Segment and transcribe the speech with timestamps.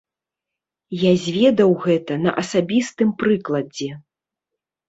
[1.01, 3.91] Я зведаў гэта на асабістым прыкладзе.